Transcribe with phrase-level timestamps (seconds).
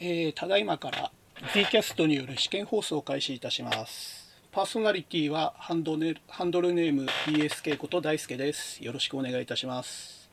[0.00, 1.10] えー、ただいまから
[1.52, 4.28] Z キャストによる試験放送を開始いたします。
[4.52, 8.84] パーソナリティはハンドネハンドルネーム BSK こと大輔です。
[8.84, 10.30] よろしくお願いいたします、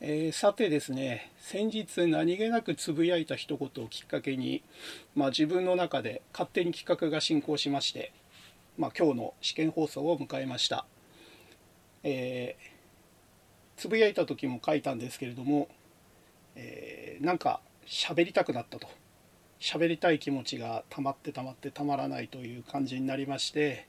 [0.00, 4.62] えーさてですね先日何気なくつぶやいた一言をきっかけに、
[5.14, 8.10] まあ、自分の中で勝手に企画が進行しまして、
[8.78, 10.86] まあ、今日の試験放送を迎えました、
[12.04, 12.72] えー
[13.76, 15.68] つぶやいた時も書いたんですけれども、
[16.54, 18.88] えーなんか喋りたくなったと。
[19.60, 23.86] 喋りたい気持ちが溜まって溜まってたまらないという感じになりまして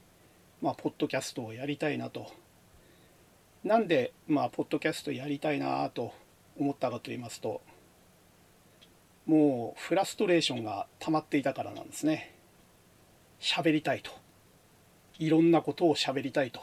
[0.62, 2.32] まあポッドキャストをやりたいなと。
[3.64, 6.14] なんでまあポッドキャストやりたいなと
[6.60, 7.62] 思ったかと言いますと
[9.26, 12.36] もうフラストレーションが溜まっていたからなんですね。
[13.40, 14.12] 喋りたいと。
[15.18, 16.62] いろんなことを喋りたいと。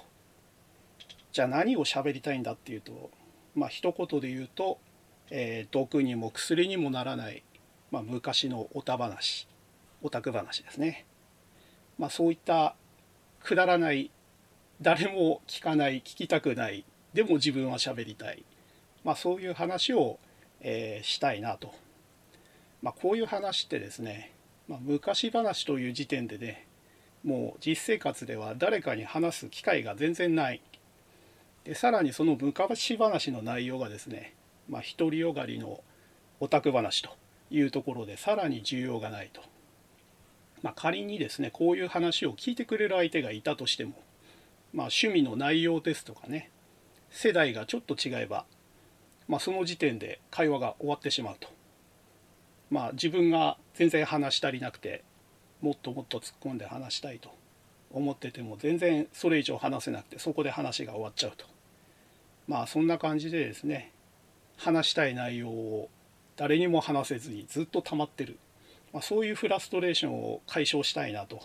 [1.33, 3.11] じゃあ何を喋りたいんだっていうと
[3.55, 4.79] まあ一言で言うと、
[5.31, 7.43] えー毒にも薬にもならない、
[7.91, 9.49] まあ、昔のおた話
[10.03, 11.07] オタク話ですね、
[11.99, 12.75] まあ、そういった
[13.43, 14.11] くだらない
[14.81, 18.45] 誰も聞かない聞きたくないでも自分は喋りたい、
[19.05, 20.19] まあ、そういう話を、
[20.61, 21.73] えーしたいなと、
[22.83, 24.33] まあ、こういう話ってですね、
[24.69, 26.67] まあ、昔話という時点でね
[27.23, 30.63] もう実生活では誰かに話す機会が全然ない。
[31.65, 34.35] でさらにその昔話の内容がですね、
[34.69, 35.83] まあ、独りよがりの
[36.41, 37.11] オタク話と
[37.51, 39.41] いうところでさらに需要がないと、
[40.63, 43.93] まあ、仮にですねこういう話を聞いてくれる相手がいたとしても、
[44.73, 46.51] まあ、趣味の内容ですとかね
[47.11, 48.45] 世代がちょっと違えば、
[49.29, 51.49] まあ、その時点で会話が終わってしまうと、
[52.71, 55.03] まあ、自分が全然話し足りなくて
[55.61, 57.41] もっともっと突っ込んで話したいと。
[57.93, 61.45] 思ってても全然それ以上話せなくてそこで話が終わっちゃうと。
[62.47, 63.93] まあそんな感じでですね
[64.61, 65.89] 話したい内容を
[66.37, 68.39] 誰にも話せずにずっと溜まってる、
[68.93, 71.41] まあ、そういうフラストレーションを解消したいなと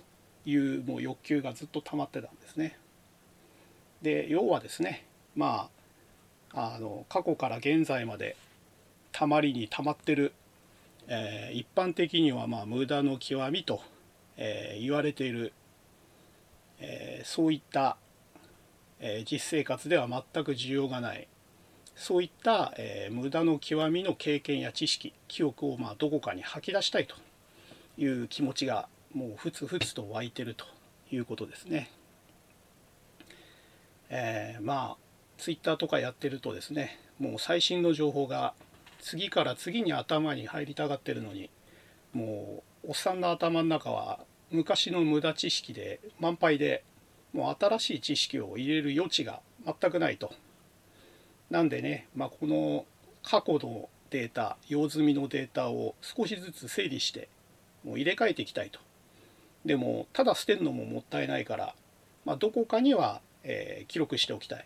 [0.45, 2.77] いうもう欲求がずっと溜まってたんですね。
[4.01, 5.69] で要はですねま
[6.53, 8.35] ああの過去から現在まで
[9.11, 10.33] たまりに溜まってる、
[11.07, 13.81] えー一般的にはまあ無駄の極みと、
[14.35, 15.53] えー言われている。
[16.79, 17.95] えーそういった、
[18.99, 21.27] え実生活では全く需要がない。
[21.95, 27.15] そういった、えー無駄の極みの経験や知識記憶をまあどこかに吐き出したいと
[27.97, 30.65] いう気持ちがもうふつふつと湧いてると
[31.11, 31.89] いうことですね。
[34.09, 35.05] えーまあ
[35.37, 38.53] ツイッターとかやってるとですねもう最新の情報が
[38.99, 41.49] 次から次に頭に入りたがってるのに
[42.13, 44.19] もうおっさんの頭の中は
[44.51, 46.83] 昔の無駄知識で満杯で
[47.33, 50.31] もう新しい知識を入れる余地が全くないと。
[51.49, 52.85] なんでね、まあ、この
[53.23, 57.27] 過去のデータ用済みのデータを少しずつ整理して
[57.83, 58.79] もう入れ替えていきたいと。
[59.65, 61.75] でもただ捨てるのももったいないから、
[62.23, 64.65] まあ、どこかには、えー記録しておきたい。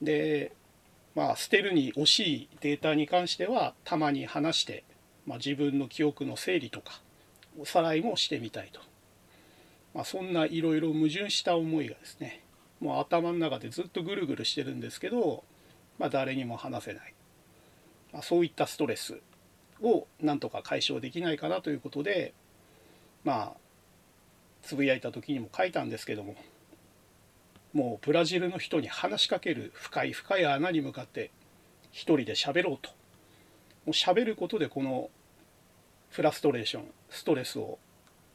[0.00, 0.52] で
[1.14, 4.84] まあ捨てるに惜しいデータに関してはたまに話して、
[5.26, 7.00] まあ、自分の記憶の整理とか
[7.58, 8.80] おさらいもしてみたいと、
[9.94, 12.42] まあ、そんないろいろ矛盾した思いがですね
[12.80, 15.44] もう頭の中でずっとぐるぐるしてるんですけど、
[15.98, 17.14] まあ、誰にも話せない、
[18.12, 19.20] まあ、そういったストレス
[19.82, 22.34] をなんとか解消できないかなということで
[23.24, 23.56] まあ
[24.62, 26.36] つぶやいた時にも書いたんですけども
[27.72, 31.30] もうブラジルの人に話しかける深い深い穴に向かって
[31.90, 32.90] 一人で喋ろうと。
[33.84, 35.10] もう喋ることでこの
[36.10, 37.78] フラストレーションストレスを、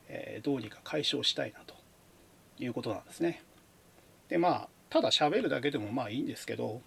[0.09, 1.77] えーどうにか解消したいなと。
[2.59, 3.43] いうことなんですね。
[4.29, 6.81] でまあただ喋るだけでもまあいいんですけど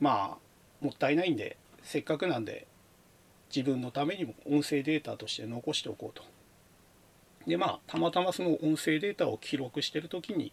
[0.00, 2.66] まあもったいないんでせっかくなんで
[3.54, 6.24] 自分のためにも音声データとして残しておこうと。
[7.46, 10.52] でまあたまたまその音声データを記録してる時に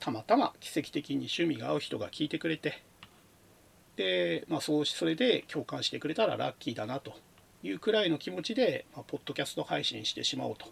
[0.00, 2.82] たまたま奇跡的に趣味が合う人が聞いてくれて
[3.96, 7.14] で、まあ、そうそれで共感してくれたらラッキーだなと
[7.62, 10.66] いうくらいの気持ちで、まあ、ポッドキャスト配信してしまおうと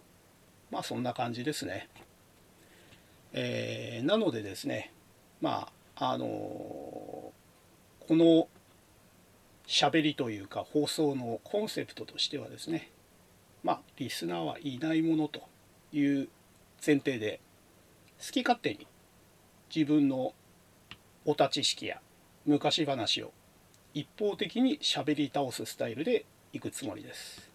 [0.71, 1.89] まあそんな感じですね。
[3.33, 4.91] えーなのでですね
[5.41, 7.42] まああのー
[8.07, 8.47] この
[9.65, 12.91] 喋りというか放送のコンセプトとしてはですね
[13.63, 15.41] まあリスナーはいないものと
[15.93, 16.27] いう
[16.85, 17.39] 前提で
[18.19, 18.87] 好き勝手に
[19.73, 20.33] 自分の
[21.25, 22.01] おた知識や
[22.45, 23.31] 昔話を
[23.93, 27.51] 一方的に喋り倒すスタイルでいくつもりです、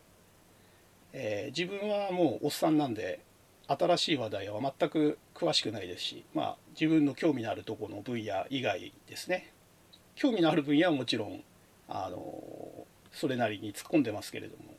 [1.12, 3.21] えー自分はもうおっさんなんで
[3.69, 9.53] 新しい話題は全く詳しくないですし、まあ、自分の興味のあるとこの分野以外ですね。
[10.19, 11.44] 興味のある分野はもちろん
[11.88, 14.75] あのそれなりに突っ込んでますけれども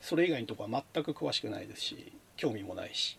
[0.00, 3.16] それ以外のとこは全く詳しくないですし興味もないし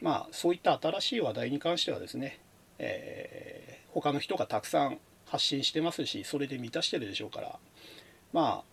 [0.00, 2.38] まあそういった新しい話題に関してはですね、
[2.78, 7.58] えー、他の人がたくさん発信してますしそれで満たしてるでしょうから
[8.32, 8.64] まあ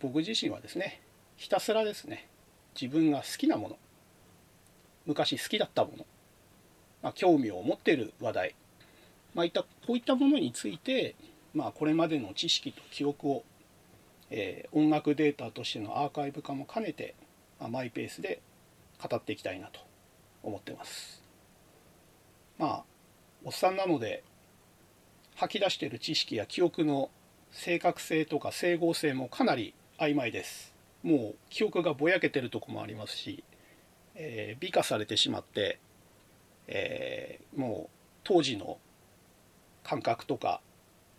[0.00, 1.02] 僕自身はですね
[1.36, 2.28] ひたすらですね
[2.80, 3.78] 自分が好きなもの
[5.06, 6.06] 昔好きだったもの、
[7.02, 8.54] まあ、興味を持っている話題、
[9.34, 11.14] まあ、いったこういったものについて、
[11.54, 13.44] まあ、これまでの知識と記憶を、
[14.30, 17.14] えー、音楽データとしてのアーカイブ化も兼ねて、
[17.60, 18.40] まあ、マイペースで
[19.00, 19.80] 語っていきたいなと
[20.42, 21.22] 思ってます。
[22.58, 22.84] まあ
[23.44, 24.22] おっさんなので
[25.34, 27.10] 吐き出している知識や記憶の
[27.50, 30.72] 正確性とか整合性もかなり曖昧です。
[31.02, 33.44] もう記憶がぼやけてるとこもありますし
[34.14, 35.78] えー、美化されてしまって、
[36.66, 38.78] えー、もう当時の
[39.82, 40.60] 感覚とか、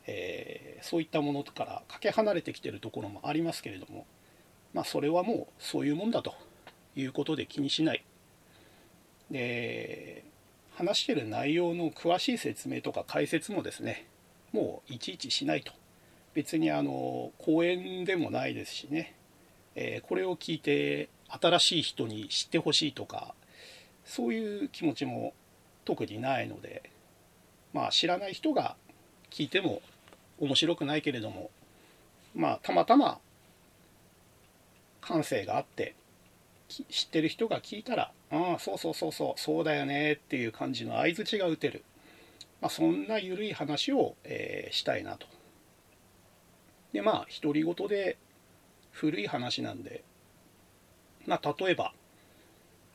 [0.08, 4.06] えー、そういったものからかけ離れてきてるところもありますけれども
[4.74, 6.34] まあそれはもうそういうもんだと
[6.96, 8.04] いうことで気にしない。
[9.32, 10.24] で
[10.76, 14.06] 話してる内容の詳しい説明とか解説もですね
[14.52, 15.72] もういちいちしないと。
[16.34, 19.16] 別にあの講演でもないですしね、
[19.76, 23.34] えー、これを聞いて新しい人に知ってほしいとか
[24.04, 25.34] そういう気持ちも
[25.86, 26.90] 特にないので
[27.74, 28.76] まあ知らない人が
[29.32, 29.82] 聞いても
[30.40, 31.50] 面白くないけれども
[32.34, 33.20] まあたまたま
[35.02, 35.96] 感性があって
[36.68, 41.84] 知ってる人が聞いたら「ああそうそうそうそうそうだよね」っていう感じの相づちが打てる、
[42.62, 45.28] まあ、そんな緩い話を、えー、したいなと。
[46.92, 48.18] でまあ独り言で
[48.92, 50.04] 古い話なんで
[51.28, 51.94] まあ、例えば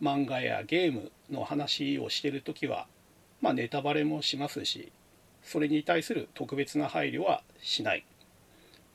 [0.01, 2.87] 漫画やゲームの話をしてる時は、
[3.41, 4.93] まあ、ネタバレもしますし
[5.43, 8.05] それに対する特別な配慮はしない、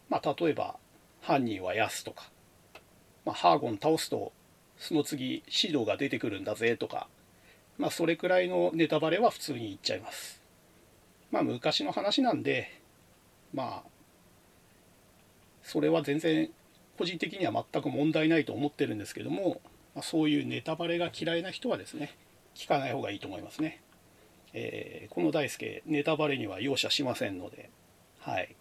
[0.09, 0.77] まあ、例えば
[1.21, 2.29] 犯人はヤスとか、
[3.25, 4.31] まあ、ハーゴン倒すと
[4.77, 7.07] その次シドが出てくるんだぜとか、
[7.77, 10.41] まあ、それくらいのネタバレは普通に言っちゃいます
[11.31, 12.81] まあ昔の話なんで
[13.53, 13.89] まあ
[15.63, 16.49] それは全然
[16.97, 19.59] 個人的には全く問題ないと思ってるんですけども、
[19.95, 22.15] まあ、そういうネタバレが嫌いな人はですね
[22.53, 23.81] 聞かない方がいいと思いますね。
[24.57, 27.69] えー、この大輔ネタバレには容赦しませんので
[28.19, 28.55] はい。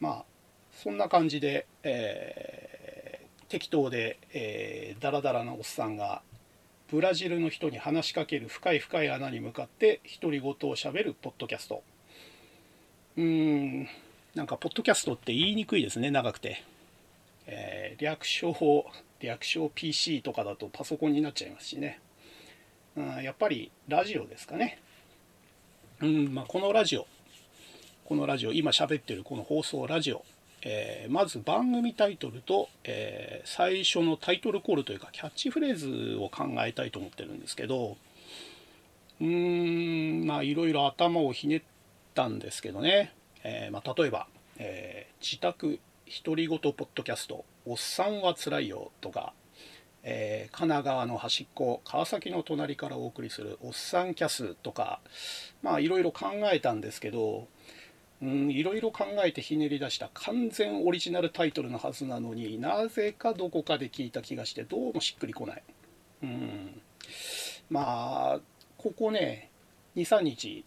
[0.00, 0.24] まあ
[0.72, 6.22] そんな感じで、えー、適当で、えー、ダラダラなおっさんが
[6.90, 11.82] ブラジルの人に話しかける深い深い穴に向かって独り言をしゃべるポッドキャスト。
[13.16, 13.88] うーん
[14.34, 16.62] なんかポッドキャストって言いにくいですね長くて。
[17.50, 18.54] えー、略称
[19.20, 21.98] 略称 PC とかだとパソコンになっちゃいますしね、
[22.94, 24.78] うん、やっぱりラジオですかね、
[26.00, 27.06] うんまあ、このラジオ。
[28.04, 30.24] このラジオ今喋ってるこの放送ラジオ、
[30.62, 37.98] えー、まず番組タイトルと、えー、最初のタイトルコールというかキャッチフレーズを考えたいと思ってるんですけど
[39.20, 41.62] うーんまあいろいろ頭をひねっ
[42.14, 43.12] たんですけどね、
[43.44, 45.78] えー、まあ、例えば、え自宅
[46.24, 49.34] 独り言ポッドキャスト「おっさんはつらいよ」とか、
[50.10, 55.00] えー、神奈川の端っこ川崎の隣からお送りする「おっさんキャス」とか
[55.62, 57.46] まあいろいろ考えたんですけど
[58.22, 65.62] うんいろいろ考えてひねり出した完全オリジナルタイトルのはずなのになぜかどこかで聞いた気がしてどうもしっくりこない。
[66.22, 66.80] うん。
[67.68, 68.40] まあ
[68.78, 69.50] ここね
[69.94, 70.64] 23日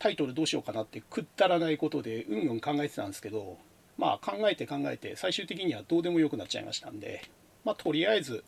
[0.00, 3.56] タイトルどうしようかなってくったらないことでうんうん考えてたんですけど
[3.96, 7.22] まあ考えて考えて最終的にはどうでもよくなっちゃいましたんで、
[7.64, 8.44] まあ、とりあえず、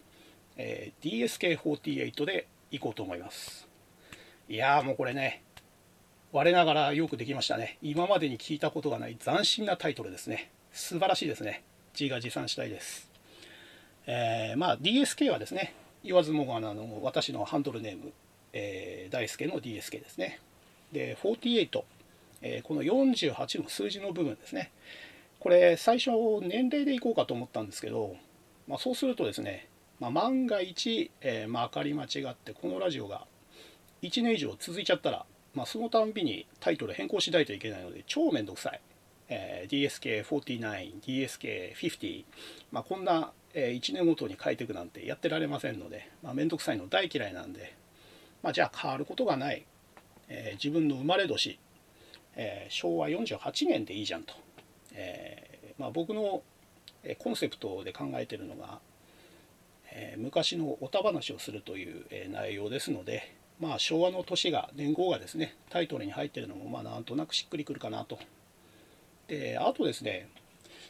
[0.56, 3.68] えー、DSK48 でいこうと思います。
[4.48, 5.42] いやーもうこれね
[6.32, 7.78] 我ながらよくできましたね。
[7.82, 10.50] 今までに聞いたことがない斬新なタイトルですね。
[10.72, 11.64] 素晴らしいですね。
[11.98, 13.10] 自画自賛したいです。
[14.06, 15.74] えー、まあ DSK はですね
[16.04, 18.12] 言わずもがなの私のハンドルネーム、
[18.52, 20.40] えー、大輔の DSK ですね。
[20.92, 21.82] で48、
[22.42, 24.70] えー、この48の数字の部分ですね。
[25.40, 26.10] これ最初
[26.42, 28.14] 年齢でいこうかと思ったんですけど、
[28.66, 29.68] まあ、そうするとですね、
[30.00, 33.26] まあ、万が一、えー、まあ、明かり間違ってこのラジオが
[34.02, 38.80] 1年以上続いちゃったら、まあ、そのたんびにタイトル変更しないといけないので超めんどくさい、
[39.28, 42.24] えー、DSK49、DSK50、
[42.72, 47.76] まあ、こんな、えー、1年ごとに変えていくなんてやってられませんので、まあ、めんどくさいの大嫌いなんで、
[48.42, 49.66] まあ、じゃあ変わることがない、
[50.28, 51.58] えー、自分の生まれ年、
[52.36, 54.34] え昭和48年でいいじゃんと。
[54.92, 56.42] えー、まあ、僕の
[57.18, 58.80] コンセプトで考えてるのが、
[59.92, 68.18] え、昔のおた話をするというえ内容ですので、まあ、昭和の年が年号がですねタイトルに入ってるのもまあなんとなくしっくりくるかなと。
[69.28, 70.28] であとですね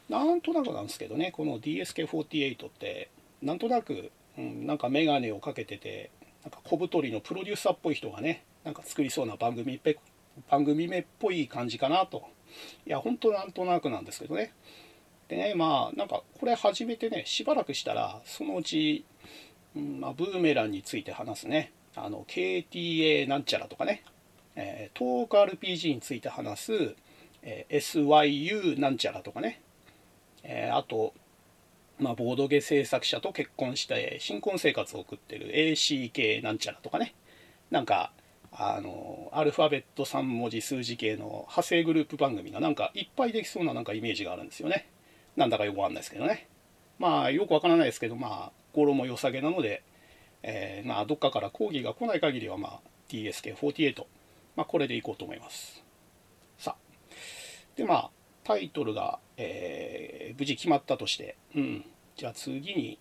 [0.09, 3.11] なんとなくなんですけどねこの DSK48 って
[3.43, 6.11] なんとなく、うん、なんか眼鏡をかけてて
[6.43, 9.81] なんか小太りのプロデューサーっぽい人がねなんか作りそうな番組っ
[10.49, 12.25] 番組名っぽい感じかなと
[12.87, 14.53] いや本当なんとなくなんですけどね
[15.31, 19.05] でねまあなんかこれ始めてねしばらくしたらそのうち、
[19.77, 21.73] うんまあ、ブーメランについて話すね。
[21.95, 24.03] あの KTA なんちゃらとかね、
[24.57, 26.97] えー、トーク RPG について話す、
[27.43, 29.61] えー、SYU なんちゃらとかね。
[30.43, 31.15] えー、あと、
[32.01, 37.15] まあ、ボードゲ制作者と結婚して新婚生活を送ってる ACK なんちゃらとかね。
[37.71, 38.11] なんか
[38.51, 44.89] あのアルファベット3文字数字系の派生グループ番組がなんかいっぱいできそうななんかイメージがあるんですよね。
[45.37, 46.49] なんだかよくわかんないですけどね。
[46.99, 49.83] まあよくわからないですけどまあ語呂も良さげなので、
[50.43, 54.05] えー、まあどっかから講義が来ない限りはまあ DSK48
[54.57, 55.83] まあこれでいこうと思います。
[56.59, 57.17] さあ。
[57.77, 58.11] でまあ
[58.45, 61.85] タイトルが、えー、無事決まったとして、うん、
[62.17, 62.99] じゃあ次に、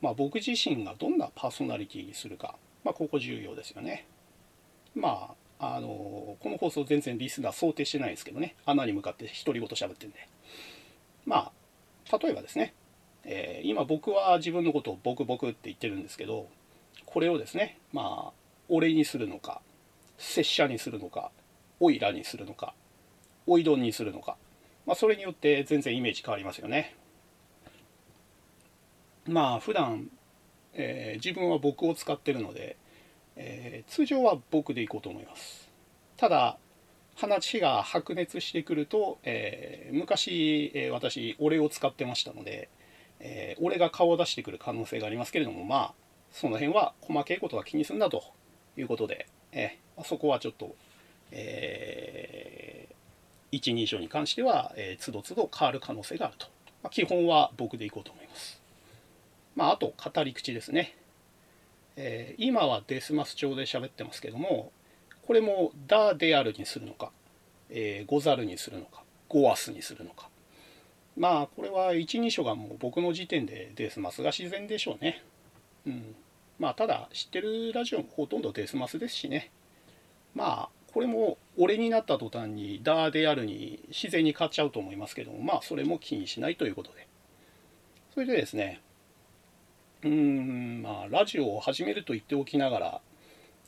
[0.00, 4.06] まあ、僕自身がどんなパーソナリティにするか、まあ、ここ重要ですよね。
[4.94, 10.28] まあ、あのこの放送全然リスナー想定してないですけどね、穴に向かって独り言喋ってんで。
[11.26, 11.52] まあ、
[12.10, 12.74] 例えばですね、
[13.24, 16.48] えー、今僕は自分のことを僕僕って言ってるんですけど、
[17.04, 18.32] これをですね、まあ、
[18.68, 19.60] 俺にするのか、
[20.18, 21.30] 拙者にするのか、
[21.80, 22.74] おいらにするのか、
[23.46, 24.36] おいどんにするのか、
[24.86, 26.96] まあ、それによって全然イメージ変わりますよね。
[29.26, 30.08] まあ普段、
[30.74, 32.76] えー、自分は僕を使ってるので、
[33.34, 35.68] えー、通常は僕でいこうと思います。
[36.16, 36.58] ただ
[37.16, 42.68] 話が白熱してくると、えー、昔、え私俺を使ってましたので、
[43.20, 45.94] え俺が顔を出してくる可能性がありますけれどもまあ
[46.30, 48.22] その辺は細けいことは気にすんだと
[48.76, 50.74] いうことで、えそこはちょっと、
[51.32, 52.88] え
[53.56, 56.46] 一人称に関しては、えー、つどつど変わる可能性があると。
[56.82, 58.60] まあ、基本は僕でいこうと思います。
[59.54, 60.96] まあ、あと、語り口ですね。
[61.96, 64.70] えー、今はデスマス調で喋ってますけども、
[65.26, 67.10] これもダであるにするのか、
[67.70, 70.28] えー、ゴザルにするのか、ゴアスにするのか。
[71.16, 75.22] まあ、これは一人称がもう僕の時点でデスマスが自然でしょうね。
[75.86, 76.14] うん。
[76.58, 79.50] まあ、ただ、知ってるラジオもほとんどデスマスですしね。
[80.34, 87.06] まあ、これも俺になった途端にダーであるに自然に変わっちゃうと思いますけどもまあそれも気にしないということで
[88.14, 88.80] それでですね
[90.02, 93.00] うーんまあラジオを始めると言っておきながら、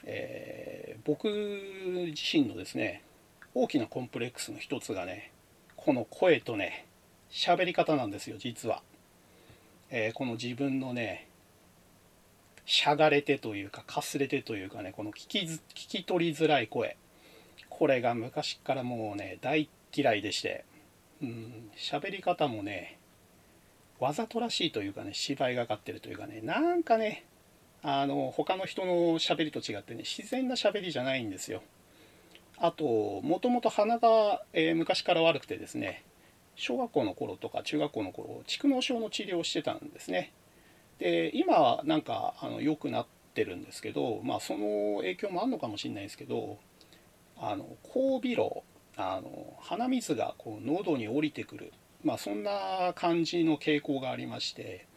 [0.05, 0.68] えー、
[1.09, 3.03] 僕自身のですね
[3.55, 5.33] 大きなコンプレックスの一つがね
[5.75, 6.87] この声とね
[7.31, 8.83] 喋り方なんですよ実は、
[9.89, 11.27] えー、この自分のね
[12.67, 16.99] しゃがれてというかかすれてというかねこの聞き聞き取りづらい声。
[17.71, 20.67] これが昔からもうね大嫌いでして。
[21.23, 22.99] うん喋り方もね
[23.99, 27.25] わざとらしいというかね芝居がかってるというかねなんかね
[27.83, 31.63] あの他の人の喋りと違ってね自然な喋りじゃないんですよ。
[32.59, 36.05] あともともと鼻が、えー、昔から悪くてですね
[36.57, 40.33] 小学校の頃とか中学校の頃蓄膿症の治療をしてたんですね。
[40.99, 46.59] で今はなんかあの良くなってるんですけどまあその影響もあるのかもしれないですけど
[47.39, 48.63] あの後鼻漏
[48.97, 54.89] あの鼻水がこう喉に降りてくる、まあ、そんな感じの傾向がありまして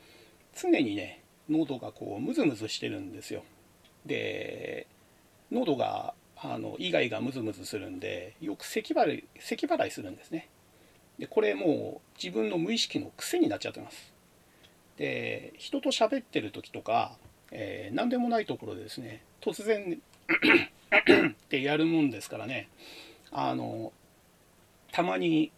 [0.59, 3.43] 常にね喉がこうムズムズしてるんですよ。
[4.05, 4.87] で
[5.51, 10.49] 喉があのイガイガムズムズするんでよく咳払い咳払いするんですね。
[11.19, 14.13] でこれもう自分の無意識の癖になっちゃってます。
[14.97, 17.17] で人と喋ってる時とか、
[17.51, 19.99] えー、何でもないところでですね突然
[21.31, 22.69] ってやるもんですからね
[23.31, 23.91] あの
[24.91, 25.51] たまに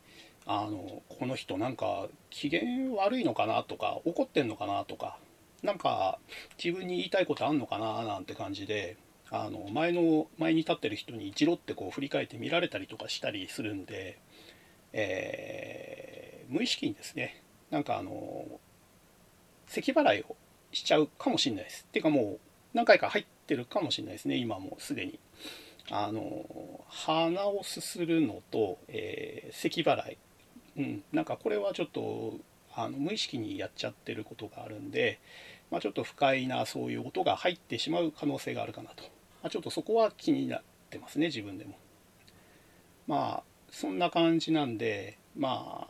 [0.45, 5.17] あのこの人なんか機嫌悪いのかなとか怒ってんのかなとか
[5.63, 6.19] なんか
[6.63, 8.97] 自分に言いたいことあんのかななんて感じで
[9.31, 14.19] あの前の前に立ってる人にじろってこう振り返って見られたりとかしたりするんで、
[14.91, 17.41] えー、無意識にですね
[17.71, 18.45] なんかあの
[19.67, 20.35] 咳払いを
[20.71, 21.85] しちゃうかもしれないです。
[21.87, 22.39] っていうかもう
[22.73, 25.19] 何回か入ってるかもしれないですね今もうすでに。
[25.91, 30.17] あの鼻をすするのと、えー、咳払い、
[30.77, 32.35] うん、なんかこれはちょっと
[32.73, 35.19] あの無意識にやっちゃってることがあるんで、
[35.73, 39.05] まあ、ちょっと不快なそういう音が入ってしまう可能性があるかなと、
[39.41, 40.61] まあ、ちょっとそこは気になっ
[40.91, 41.79] てますね自分でも。
[43.07, 45.87] まあそんな感じなんでま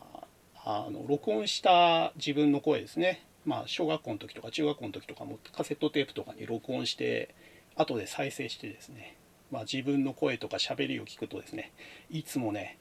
[0.63, 3.25] ああの録音した自分の声ですね。
[3.45, 7.35] まあ小学校の時とか中学校の時とかもカセットテープとかに録音して
[7.75, 9.17] 後で再生してですね。
[9.51, 11.73] まあ、自分の声とか喋りを聞くとですね
[12.09, 12.77] いつもね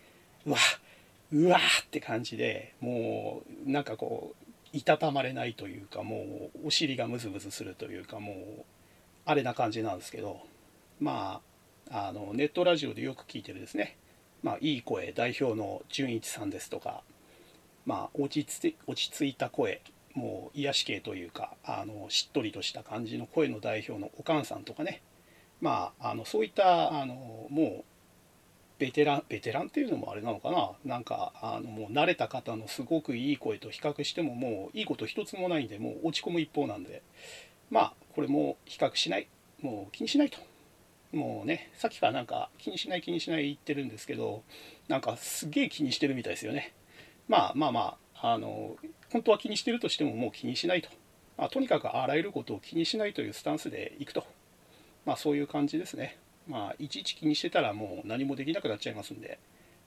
[0.47, 0.56] うわ
[1.32, 8.37] うわーって感じでもうなんかこういたたまれないというかもうお尻がムズムズするというかもう
[9.25, 10.41] あれな感じなんですけど
[11.00, 11.41] ま
[11.91, 13.97] ああのネットラジオでよく聞いてるですね。
[14.43, 17.02] まあいい声代表の純一さんですとか
[17.87, 19.83] まあ落ち着落ち着いた声
[20.14, 25.02] もう癒し系というかあのしっとりとした感じの声の代表のおかんさんとかね。
[25.61, 27.92] まああのそういったあのもう
[28.83, 30.73] ベテランベテランっていうのもあれなのかな？
[30.85, 37.01] なんかあのもう慣れた方のすごくいい声と比較してももういいこと一つもないんでもう落ち込む一方なんで。
[37.71, 39.29] まあこれも比較しない。
[39.61, 40.39] もう気にしないと。
[41.12, 44.43] もうねさっきからなんか気にしない気にしない言ってるんですけど
[44.89, 46.73] なんかすげえ気にしてるみたいですよね。
[47.29, 48.75] まあまあまああの
[49.12, 50.89] 本当は気にしてるとしてももう気にしないと、
[51.39, 54.25] まあ、とにかくあらゆることを気にしないというスタンスでいくと。
[55.07, 56.19] まあそういう感じですね。
[56.47, 59.39] まあいちいち気にしてたらもう何もできなくなっちゃいますんで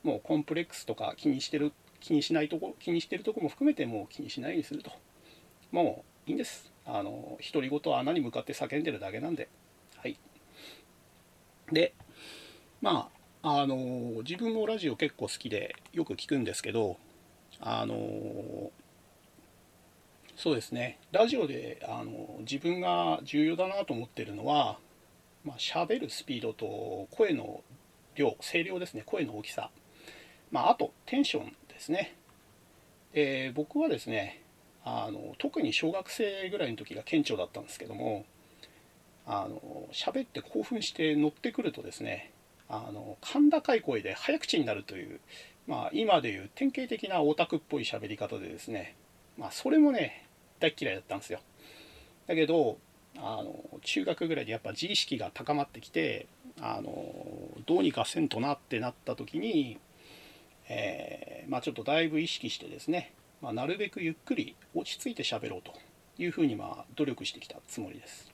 [0.03, 4.91] もうコンプレックスとか気にしてる気にしないとこ気にしてるとこも含めてもう気にしないようにすると。
[5.71, 6.71] もういいんです。
[6.85, 9.49] あの独り言は穴に向かって叫んでるだけなんで。
[9.97, 10.17] はい。
[11.71, 11.93] で
[12.81, 13.09] ま
[13.41, 16.97] ああの自分もラジオ結構好きでよく聞くんですけど
[17.59, 18.71] あの
[20.35, 20.99] そうですね。
[21.11, 24.77] ラジオであの自分が重要だなと思ってるのは
[25.45, 27.63] まあ、喋るスピードと声の
[28.15, 29.03] 量声量ですね。
[29.05, 29.69] 声の大きさ、
[30.51, 32.15] まあ、あとテンションですね、
[33.13, 34.41] えー、僕はですね
[34.83, 38.25] あの特に小学生ぐらいの時が顕著だったんですけども
[39.25, 42.31] あの喋って興奮して乗ってくるとですね
[42.69, 45.19] あの甲高い声で早口になるという、
[45.67, 48.95] まあ、今でいう典型的なオタクっぽい喋り方でですね、
[49.37, 50.27] まあ、それもね
[50.59, 51.39] 大嫌いだったんですよ。
[52.27, 52.77] だけど
[53.17, 56.27] あの中学ぐらいでやっぱ自意識が高まってきて
[56.61, 56.93] あの
[57.65, 59.79] どうにかせんとなってなった時に、
[60.69, 65.73] えー、まあ、ちょっとだいぶ意識してですね、まあ、なるべくゆっくり落ち着いて喋ろうと
[66.17, 68.31] いうふうにまあ努力してきたつもりです。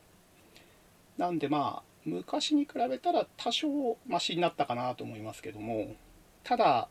[1.17, 5.95] なんでまあ昔に比べたら多少マシになったかなと思いますけども
[6.43, 6.87] ただ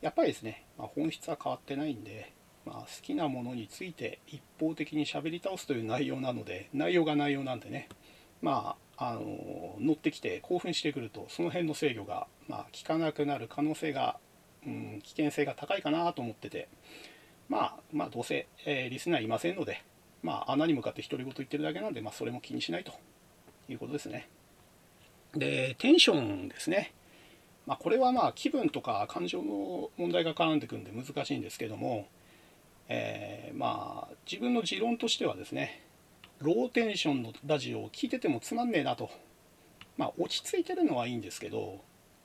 [0.00, 2.32] やっぱりですね、まあ、本質は変わってないんで
[2.70, 7.88] まあ、好きなものについて一方的に喋り倒すという内容なので内容が内容なんでね。
[8.40, 14.18] まああの乗ってきて興奮してくるとその辺の制御が、まあ、効かなくなる可能性が、
[14.66, 16.68] うん、危険性が高いかなと思ってて。
[17.48, 19.82] まあまあどうせ、えー、リスナーいませんので
[20.22, 22.92] まあ穴に向かって独り言言ってるだけなんで、まあ、それも気にしないと。
[23.72, 24.28] いうことですね。
[25.34, 26.92] でテンションですね。
[27.66, 32.08] まあ、これはまあ気分とか感情の問題が絡んでくるんで難しいんですけども
[32.92, 35.80] えー、まあ自分の持論としてはですね
[36.40, 39.10] ローテンションのラジオを聴いててもつまんねえなと。
[39.96, 41.80] まあ落ち着いてるのはいいんですけど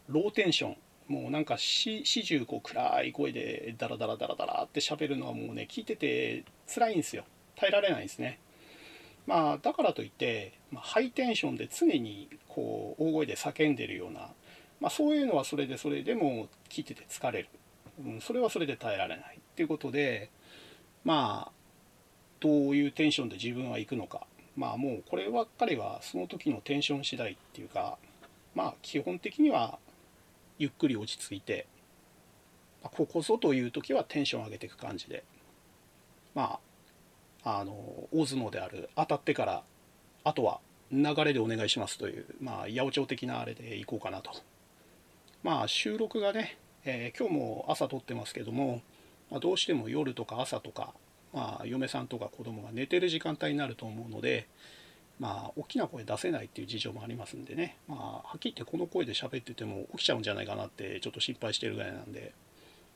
[0.10, 0.78] ローテンション。
[1.08, 7.25] もうなんか始終こう暗い声でダラダラダラダラって喋るのはもうね聞いてて辛いんですよ。
[7.56, 8.39] 耐えられないですね。
[9.28, 14.30] まあだからといって、まあ、ハイテンションで常にこう大声で叫んでるような、
[14.80, 17.49] まあ、そういうのはそれでそれでも聞いてて疲れる、
[18.04, 19.38] うん、それはそれで耐えられない。
[19.38, 20.32] っていうことで
[21.06, 21.52] まあ
[22.41, 24.28] どういうテンションで自分は行くのか。
[24.58, 27.98] まあもうこればっかりはその時のテンション次第っていうか
[28.54, 29.80] まあ基本的には
[30.58, 31.68] ゆっくり落ち着いて
[32.82, 35.24] ここぞという時はテンション上げていく感じで
[36.34, 36.60] ま
[37.44, 37.74] ああの
[38.12, 39.63] 大相撲である当たってから
[40.24, 44.32] あとは流れでお願いしますというまあ八百長的なあれでいこうかなと。
[45.44, 48.82] まあ収録がね、えー、今日も朝撮ってますけども
[49.36, 50.93] まあ、どうしても夜とか朝とか、
[51.34, 54.48] まあ、嫁さんとか子供が寝てる時間帯になると思うので、
[55.19, 62.34] まあ、大きな声出せないっていう事情もありますんでね、まあ、はっきり言ってこの声で喋ってても起きちゃうんじゃないかなってちょっと心配してるぐらいなんで、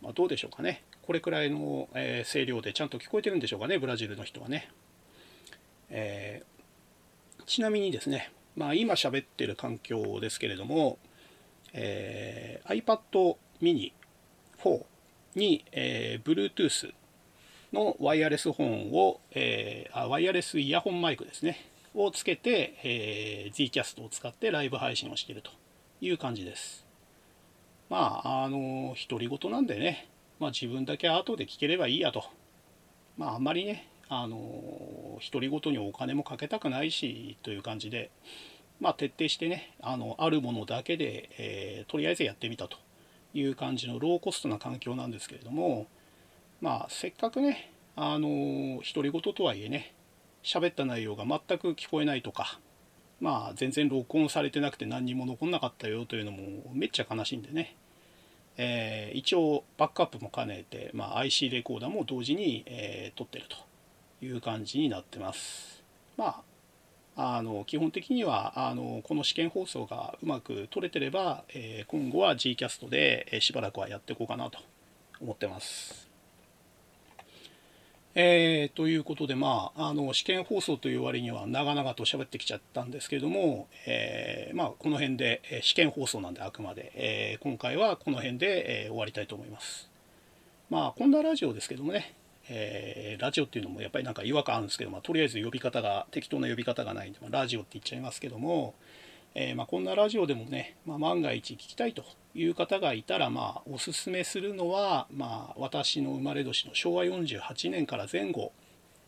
[0.02, 0.82] まあ、どうでしょうかね。
[1.02, 4.70] これくらいの、え、声量でちゃんと聞こえてるんでしょうかねブラジルの人はね、
[5.90, 11.00] えー、ちなみにですね、まあ、今喋ってる環境ですけれども、
[11.74, 13.92] えー、iPad mini
[14.64, 14.86] 4
[15.36, 16.94] に、えー、Bluetooth
[17.74, 21.66] のワイヤレスホンを、えー、あワイヤレスイヤホンマイクですね。
[21.96, 25.52] をつけて、えー、Zcast を使ってライブ配信をしていると
[26.02, 26.86] いう感じです。
[27.90, 30.08] まああの独り言なんでね、
[30.40, 32.24] まあ、自分だけ後で聞ければいいやと。
[33.18, 38.12] まああんまりねあの独り言にお金もかけたくないしという感じで。
[38.80, 42.78] まあ徹底してねあのあるものだけで、えー、とりあえずやってみたと。
[43.34, 45.88] いう感じのローコストな環境なんですけれども
[46.62, 49.94] まあせっかくねあの独り言とはいえね
[50.44, 52.60] 喋った内容が全く聞こえないとか
[53.20, 56.40] まあ全然録音されてなくて何にも残んなかったよというのも
[56.74, 57.76] めっちゃ悲しいんでね、
[58.58, 65.84] えー、一応バックアップも兼ねて、まあ、IC レコーダーも同時に、えー、撮ってるという感じになってます。
[66.18, 66.42] まあ、
[67.22, 74.60] あの基本的にはあのこの試験放送がうまく撮れてれば、えー、今後は Gcast で、えしばらくはやっていこうかなと
[75.20, 76.08] 思ってます。
[78.16, 89.90] えー、ということで、まあ、あの試験放送という割には長々と喋ってきちゃったんですけども、えー、まあ、この辺でえ試験放送なんであくまで、え、今回はこの辺で、え終わりたいと思います。
[90.70, 92.14] まあこんなラジオですけどもね、
[92.50, 98.74] えラジオっていうのもやっぱりなんか違和感あるんですけど、まあ、とりあえず呼び方が適当な呼び方がないんで、まあ、ラジオって言っちゃいますけども、
[99.36, 108.52] えまあ、こんなラジオでもね、まあ、万が一聞きたいという方がいたら、まあ、おすすめするのは、まあ、私の生まれ年の昭和48年から前後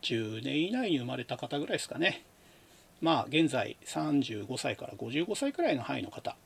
[0.02, 2.24] 10年以内に生まれた方ぐらいですかね。
[3.00, 6.36] まあ現在35歳から55歳くらいの範囲の方。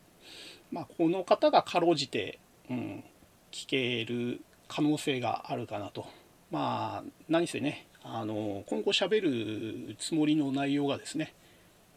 [0.70, 2.38] まあこの方がかろうじて、
[2.70, 3.04] うん、
[3.52, 6.06] 聞ける可能性があるかなと。
[6.50, 11.34] まあ何せねあの今後しゃべるつもりの内容がですね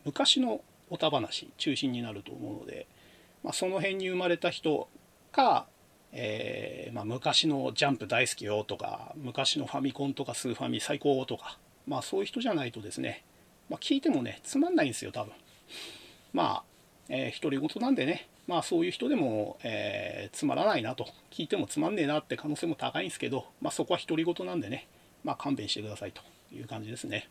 [0.06, 2.88] 昔のおた話中心になると思うので
[3.44, 4.90] まあ、その辺に生まれた人
[5.32, 5.68] か、
[6.12, 11.58] えー、まあ、昔のジャンプ大好きよとか昔のファミコンとかスーファミ最高とか、
[11.88, 13.24] まあ、そういう人じゃないとですね、
[13.70, 15.34] まあ、聞いてもねつまんないんですよ多分。
[16.34, 16.64] まあ、
[17.10, 24.88] えー、独り言なんでねまあそういう人でも、えー、つまらないなと聞いてもつまんねえなって可能性も高いんですけど、まあ、そこは独り言なんでね、
[25.24, 27.30] まあ、勘弁してくださいという感じですね。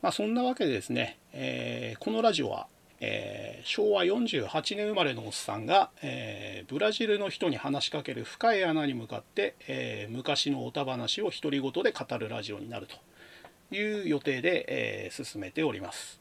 [0.00, 2.66] まあ、そんなわけでですね、えー、このラジオは
[3.02, 16.20] えー、昭和48年生まれのおっさんが、えー、ブラジルの人に話しかける深い穴に向かって、えー、昔のおた話を独り言で語るラジオになるという予定で、え進めております。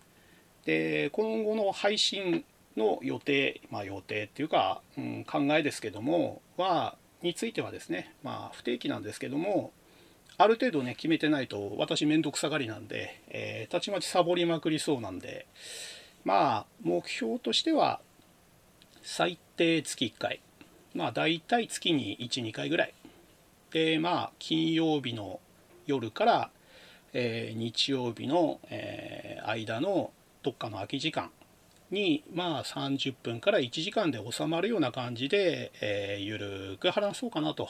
[0.64, 2.46] で今後の配信
[2.80, 9.72] の予定、まあ、予定っていうか、うん、考えですけどもはについてはですね、まあ、不定期なんですけども
[10.38, 15.48] ある程度ね決めてないと私面倒くさがりなんで、えたちまちサボりまくりそうなんで、
[16.24, 18.00] まあ目標としては
[19.04, 20.40] 最低月1回
[20.96, 22.94] まあ大体月に12回ぐらい。
[23.72, 25.42] でまあ金曜日の
[25.88, 26.52] 夜から、
[27.12, 30.12] えー、日曜日の、えー、間の
[30.42, 31.32] どっかの空き時間
[31.92, 37.70] にまあ30分から1時間で収まるような感じで、えー、ゆるく話そうかなと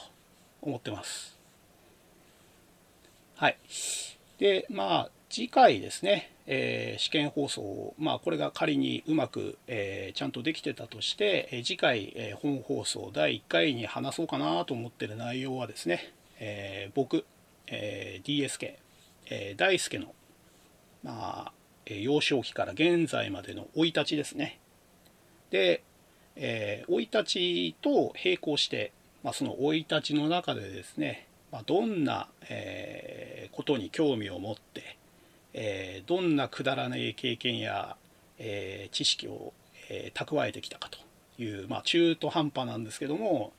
[0.62, 1.38] 思ってます。
[3.36, 3.58] はい。
[4.38, 17.24] でまあ次回ですねえー、試験放送まあ、これが仮にうまく、えー、ちゃんとできてたとして、えー、次回、え本放送第1回に話そうかなと思ってる内容はですね、え僕、
[17.68, 18.74] え DSK、
[19.26, 20.12] え大輔の、
[21.04, 21.52] まあ、
[21.98, 24.58] 幼少期から現在までの生い立ちですね。
[25.50, 25.82] で、
[26.36, 34.96] え生い立ちと並行して、まあ、その生い立ちの中でですね、まあ、どんな、えことに興味を持って
[35.52, 37.96] えー、どんなくだらない経験や、
[38.38, 39.52] えー、知識を、
[39.88, 40.98] えー、蓄えてきたかと
[41.42, 43.52] いう、まあ、中途半端なんですけども、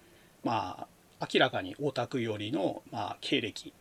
[0.43, 0.87] ま
[1.19, 3.73] あ、明らかにオタクよりの、まあ、経歴、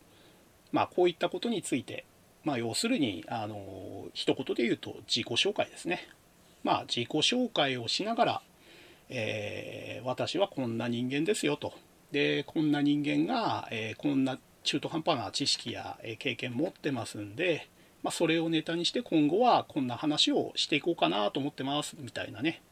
[0.72, 2.04] まあ、こういったことについて、
[2.44, 6.08] まあ、要するにあの一言で言うと自己紹介ですね。
[6.62, 8.42] まあ、自己紹介をしながら、
[9.08, 11.72] えー、私はこんな人間ですよと。
[12.12, 17.68] でこんな人間が、えー、こんな中途半端な知識や経験持ってますんで、
[18.02, 22.62] まあ、それをネタにして今後はこんな話をしていこうかなと思ってますみたいなね、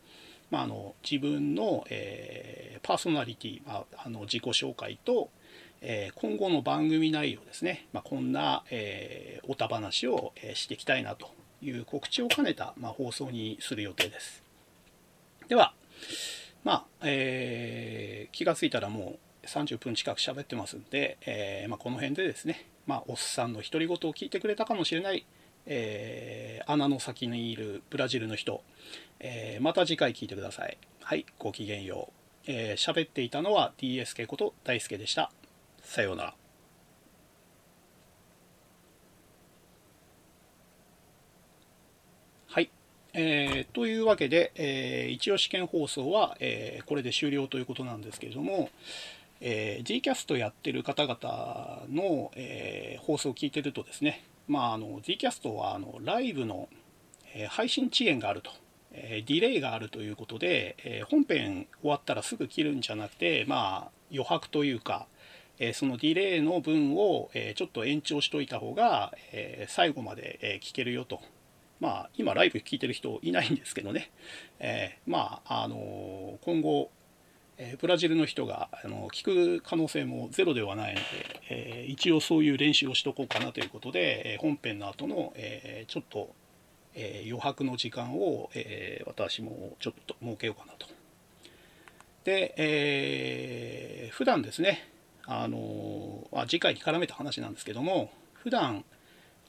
[0.51, 5.31] まあ、あの自分の、えー、パーソナリティ、まあ、あの自己紹介と、
[5.81, 11.31] えー、今後の番組内容ですね、まあ、こんな、えー、おた話を、えしていきたいなと
[11.63, 14.43] いう告知を兼ねた、まあ放送にする予定です。
[15.49, 15.75] では、
[16.65, 25.27] まあえ気がついたらもう30分近く喋ってますんで、えまあこの辺でですねまあ、おっさんの独り言を聞いてくれたかもしれない、
[25.67, 28.63] えー、穴の先にいるブラジルの人、
[29.21, 30.79] えー、また次回聞いてください。
[31.03, 32.51] はい、ごきげんよう。
[32.51, 35.31] えー、喋っていたのは DSK こと大輔でした。
[35.89, 36.35] さようなら。
[42.47, 42.71] はい。
[43.15, 48.69] えー、というわけで、えー、一応試験放送は、えー、これで終了ということなんですけれども、
[49.41, 56.69] えー、Gcast やってる方々の、えー、放送を聞いてるとですね、まあ、あの Gcast はあのライブの、
[57.35, 58.51] えー、配信遅延があると、
[58.93, 65.07] えディレイがあるということで、え本編終わったらすぐ切るんじゃなくて、まあ、余白というか、
[65.59, 71.21] えそのディレイの分を、えちょっと延長しといた方が、え最後まで、え聞けるよと。
[71.81, 74.11] まあ、今ライブ聞いてる人いないんですけどね、
[74.59, 76.91] えまあ、あの今後
[77.57, 79.25] えブラジルの人があの聞
[79.59, 81.05] く可能性もゼロではないので、
[81.51, 86.35] え一応そういう練習をしとこうかなということで、え本編の後の、えちょっと、
[86.95, 90.87] え余白の時間を、え私もちょっと設けようかなと。
[92.25, 94.87] で、えー、普段ですね
[95.31, 98.85] あのあ次回に絡めた話なんですけども普段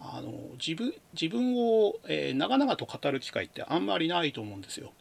[0.02, 4.92] あの自分自分を、えー、長々と語る機会ってあんまりないと思うんですよ。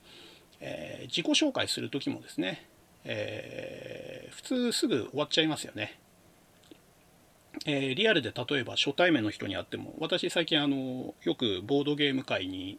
[0.61, 2.69] えー、自己紹介する時もですね、
[3.05, 5.99] えー、普通すぐ終わっちゃいますよね。
[7.67, 12.79] え、リアルで例えば初対面の人に会っても私最近あのよくボードゲーム会に、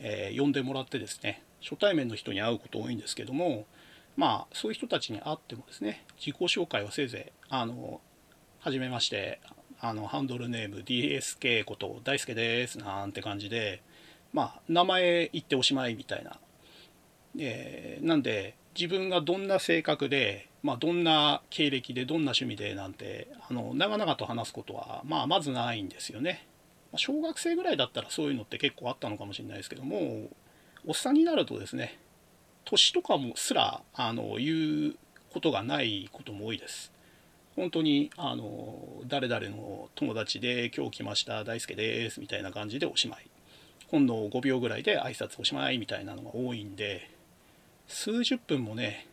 [0.00, 3.66] え呼んでもらってですね初対面の人に会うこと多いんですけども
[4.18, 8.00] まあそういう人たちに会ってもですね自己紹介はせいぜいあの
[8.58, 9.40] 初めまして
[9.80, 13.80] あのハンドルネーム DSK こと大輔ですなんて感じで
[14.32, 16.36] まあ名前言っておしまいみたいな、
[17.38, 26.46] えー、なんで自分がどんな性格で、まあ、どんな経歴でどんな趣味でなんてあの長々と話すことは、まあ、まずないんですよね。
[26.96, 30.28] 小学生ぐらいだったらそういうのって結構あったのかもしれないですけども
[30.86, 31.98] おっさんになるとですね
[32.68, 34.96] 年とかもすらあの言う
[35.32, 36.92] ことがないことも多いです。
[37.56, 43.26] 本当にあの誰々の友達で今日来ました大輔ですみたいな感じでおしまい
[43.88, 47.10] ほんの5秒ぐらいで挨拶おしまいみたいなのが多いんで
[47.88, 49.08] 数十分もね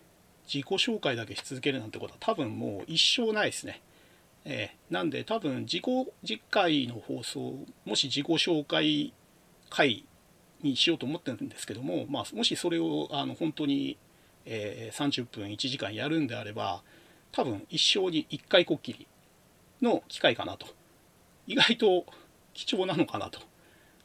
[0.46, 3.82] 自己紹介だけし続けるなんてことは多分もう一生ないですね。
[4.44, 5.84] えー、なんで多分自己
[6.24, 9.12] 次回の放送もし自己紹介
[9.72, 10.06] 会
[10.66, 13.98] にしようと思ってるんですけども、まあ、もしそれをあの本当に、
[14.46, 16.82] えー、30分1時間やるんであれば
[17.32, 19.08] 多分一生に1回こっきり
[19.82, 20.68] の機会かなと
[21.48, 22.06] 意外と
[22.54, 23.40] 貴重なのかなと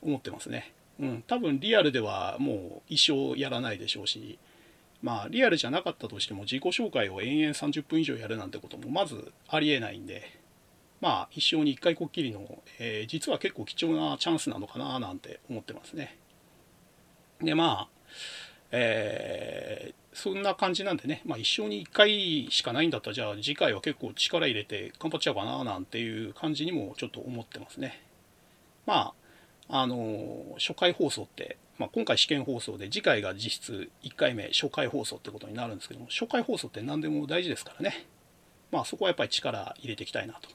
[0.02, 0.74] 思ってますね。
[0.98, 4.38] うん、多分リアルではもう一生やらないでしょうし
[5.02, 10.38] まあリアルじゃなかったとしても自己紹介を延々30分以上やるなんてこともまずありえないんで
[11.00, 16.18] まあ一生に1回こっきりの、えー、実は結構貴重なチャンスなのかななんて思ってますね。
[17.42, 17.88] でまあ、
[18.70, 28.02] えー、そんな感じなんでね、まあ、一生に1回しかないんだったらじゃあ次回は結構力入れて頑張っちゃおうかななんていう感じにもちょっと思ってますね。
[28.86, 29.14] ま
[29.68, 38.06] ああの初回放送って、まあ、今回試験放送で次回が実質1回目初回放送ってことになるんですけども初回放送って何でも大事ですからね。
[38.72, 40.48] まあそこはやっぱり力入れていきたいなと。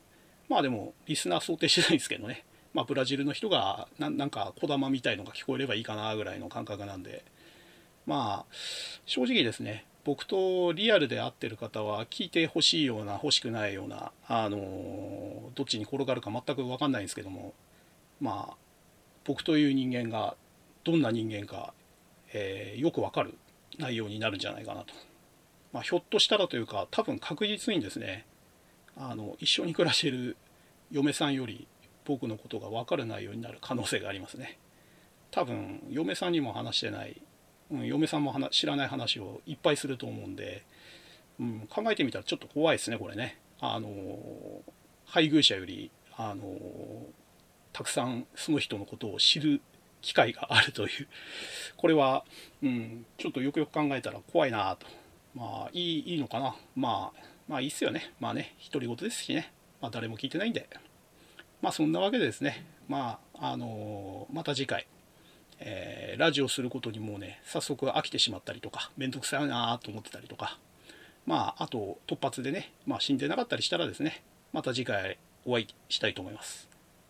[0.50, 2.45] まあでもリスナー想定してないんですけどね。
[2.76, 7.24] まあ、ブラジルの人がなんか小玉みたいのが聞こえればいいかなぐらいの感覚なんで。
[8.06, 8.54] まあ
[9.06, 17.56] 正直ですね僕とリアルで会ってる方は聞いてほしいような欲しくないようなあのどっちに転がるか全く分かんないんですけども
[18.22, 18.56] まあ
[19.24, 20.36] 僕という人間が
[20.84, 21.74] どんな人間か、
[22.32, 23.34] えー、よくわかる
[23.80, 24.94] 内容になるんじゃないかなと、
[25.74, 28.28] まあ、ひょっとしたらというか多分確実にですね
[28.96, 30.38] あの一緒に暮らしてる
[30.92, 31.68] 嫁さんより
[32.06, 34.58] 僕のことが分かる内容になる可能性がありますね。
[35.32, 37.22] 多分嫁さんにも話してない、
[37.70, 40.63] うん、嫁さんも知らない話をいっぱいすると思うんで、
[41.39, 43.38] うん、考えてみたらちょっと怖いですねこれね。
[43.60, 43.89] あの
[45.06, 46.46] 配偶者よりあの
[47.74, 49.62] たくさんその人のことを知る
[50.02, 51.08] 機会があるという。
[51.76, 52.24] これは、
[52.63, 54.88] うん、ちょっとよくよく考えたら怖いなと。
[55.34, 56.56] まあいいいいのかな。
[56.76, 58.13] まあまあいいっすよね。
[58.20, 60.70] まあね独り言ですしね、まあ、誰も聞いてないんで。
[61.65, 64.86] まあそんなわけでですね、まあ、あのまた次回、
[65.60, 70.60] えー、ラジオすることにもうね、早速飽きてしまったりとか、めんどくさいなと思ってたりとか、
[71.25, 74.23] まあ、あと突発でね、まあ死んでなかったりしたらですね、
[74.54, 76.69] また次回お会いしたいと思います。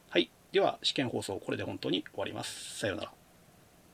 [0.10, 0.32] はい。
[0.54, 2.80] では、試験放送、これで本当に終わります。
[2.80, 3.25] さようなら。